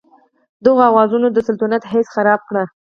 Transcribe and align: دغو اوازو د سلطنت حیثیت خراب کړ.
دغو 0.65 0.81
اوازو 0.91 1.17
د 1.35 1.39
سلطنت 1.47 1.83
حیثیت 1.91 2.13
خراب 2.15 2.41
کړ. 2.49 2.55